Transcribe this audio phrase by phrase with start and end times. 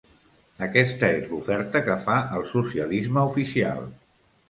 [0.67, 3.91] Aquesta és l’oferta que fa el socialisme oficial.